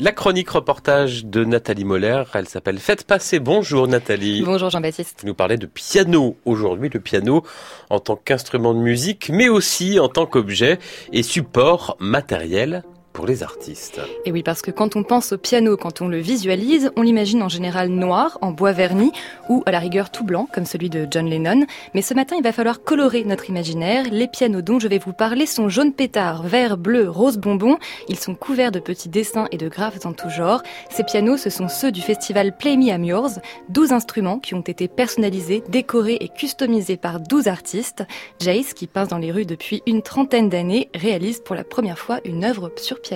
[0.00, 3.40] La chronique reportage de Nathalie Moller, elle s'appelle Faites passer.
[3.40, 4.42] Bonjour Nathalie.
[4.44, 5.22] Bonjour Jean-Baptiste.
[5.22, 7.42] Vous nous parlez de piano aujourd'hui, le piano
[7.90, 10.78] en tant qu'instrument de musique, mais aussi en tant qu'objet
[11.12, 12.84] et support matériel
[14.24, 17.42] Et oui, parce que quand on pense au piano, quand on le visualise, on l'imagine
[17.42, 19.12] en général noir, en bois verni,
[19.48, 21.66] ou à la rigueur tout blanc, comme celui de John Lennon.
[21.94, 24.04] Mais ce matin, il va falloir colorer notre imaginaire.
[24.10, 27.78] Les pianos dont je vais vous parler sont jaune pétard, vert, bleu, rose bonbon.
[28.08, 30.62] Ils sont couverts de petits dessins et de graphes en tout genre.
[30.90, 33.40] Ces pianos, ce sont ceux du festival Play Me I'm Yours.
[33.70, 38.04] 12 instruments qui ont été personnalisés, décorés et customisés par 12 artistes.
[38.40, 42.20] Jace, qui passe dans les rues depuis une trentaine d'années, réalise pour la première fois
[42.24, 43.07] une œuvre sur piano.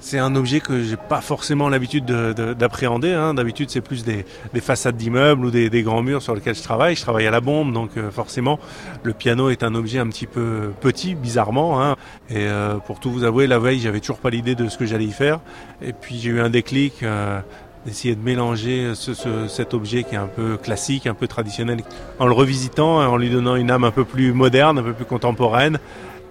[0.00, 3.12] C'est un objet que j'ai pas forcément l'habitude d'appréhender.
[3.12, 3.34] Hein.
[3.34, 4.24] D'habitude, c'est plus des,
[4.60, 6.94] façades d'immeubles ou des, grands murs sur lesquels je travaille.
[6.94, 8.58] Je travaille à la bombe, donc euh, forcément,
[9.02, 11.82] le piano est un objet un petit peu petit, bizarrement.
[11.82, 11.96] Hein.
[12.30, 14.86] Et euh, pour tout vous avouer, la veille, j'avais toujours pas l'idée de ce que
[14.86, 15.40] j'allais y faire.
[15.82, 17.02] Et puis j'ai eu un déclic.
[17.02, 17.40] Euh,
[17.86, 21.78] d'essayer de mélanger cet objet qui est un peu classique, un peu traditionnel,
[22.18, 25.06] en le revisitant, en lui donnant une âme un peu plus moderne, un peu plus
[25.06, 25.78] contemporaine,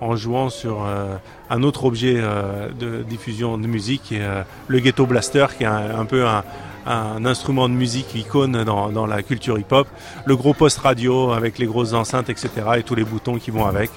[0.02, 1.16] en jouant sur euh,
[1.50, 6.06] un autre objet euh, de diffusion de musique, euh, le Ghetto Blaster, qui est un,
[6.06, 6.44] peu un,
[7.26, 9.88] instrument de musique icône dans, dans la culture hip-hop,
[10.26, 13.66] le gros poste radio avec les grosses enceintes, etc., et tous les boutons qui vont
[13.66, 13.92] avec.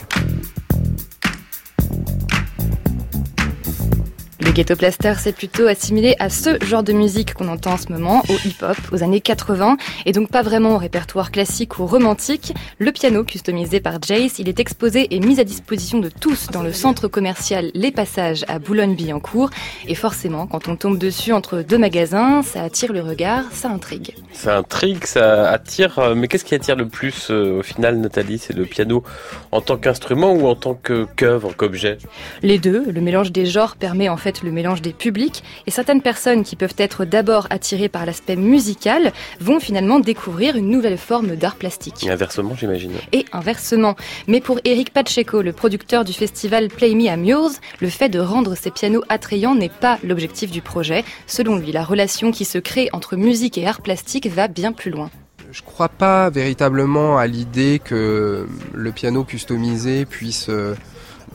[4.60, 7.90] Le ghetto plaster, c'est plutôt assimilé à ce genre de musique qu'on entend en ce
[7.90, 12.52] moment, au hip-hop, aux années 80, et donc pas vraiment au répertoire classique ou romantique.
[12.78, 16.62] Le piano, customisé par Jace, il est exposé et mis à disposition de tous dans
[16.62, 19.48] le centre commercial Les Passages à Boulogne-Billancourt.
[19.88, 24.14] Et forcément, quand on tombe dessus entre deux magasins, ça attire le regard, ça intrigue.
[24.34, 28.36] Ça intrigue, ça attire, euh, mais qu'est-ce qui attire le plus euh, au final, Nathalie?
[28.36, 29.04] C'est le piano
[29.52, 31.96] en tant qu'instrument ou en tant qu'œuvre, qu'objet?
[32.42, 32.84] Les deux.
[32.90, 36.56] Le mélange des genres permet en fait le mélange des publics et certaines personnes qui
[36.56, 42.04] peuvent être d'abord attirées par l'aspect musical vont finalement découvrir une nouvelle forme d'art plastique.
[42.04, 42.92] Et inversement, j'imagine.
[43.12, 43.96] Et inversement.
[44.26, 48.54] Mais pour Eric Pacheco, le producteur du festival Play Me Yours, le fait de rendre
[48.54, 51.04] ces pianos attrayants n'est pas l'objectif du projet.
[51.26, 54.90] Selon lui, la relation qui se crée entre musique et art plastique va bien plus
[54.90, 55.10] loin.
[55.50, 60.76] Je crois pas véritablement à l'idée que le piano customisé puisse euh,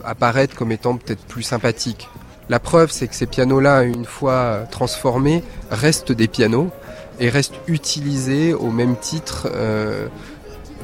[0.04, 2.08] apparaître comme étant peut-être plus sympathique.
[2.48, 6.70] La preuve, c'est que ces pianos-là, une fois transformés, restent des pianos
[7.18, 10.06] et restent utilisés au même titre euh,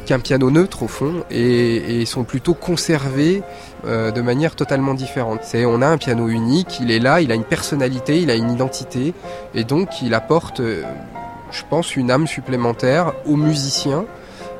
[0.06, 3.42] qu'un piano neutre au fond et, sont plutôt conservés
[3.86, 5.40] euh, de manière totalement différente.
[5.44, 8.34] C'est, on a un piano unique, il est là, il a une personnalité, il a
[8.34, 9.14] une identité
[9.54, 10.82] et donc il apporte, euh,
[11.52, 14.04] je pense, une âme supplémentaire aux musiciens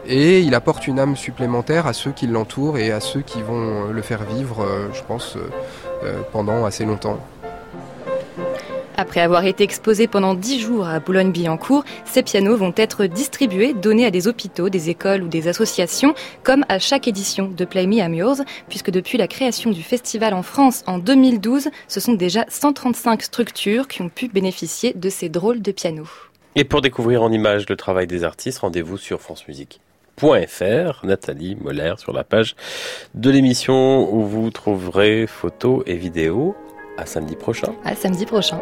[0.07, 3.89] et il apporte une âme supplémentaire à ceux qui l'entourent et à ceux qui vont
[3.91, 5.37] le faire vivre, je pense,
[6.05, 7.21] euh, pendant assez longtemps.
[8.97, 14.05] Après avoir été exposés pendant 10 jours à Boulogne-Billancourt, ces pianos vont être distribués, donnés
[14.05, 17.97] à des hôpitaux, des écoles ou des associations, comme à chaque édition de Play Me
[17.97, 22.45] I'm Yours, puisque depuis la création du festival en France en 2012, ce sont déjà
[22.49, 26.09] 135 structures qui ont pu bénéficier de ces drôles de pianos.
[26.57, 29.81] Et pour découvrir en images le travail des artistes, rendez-vous sur France Musique.
[31.05, 32.55] Nathalie Moller sur la page
[33.15, 36.55] de l'émission où vous trouverez photos et vidéos.
[36.99, 37.75] À samedi prochain.
[37.85, 38.61] À samedi prochain.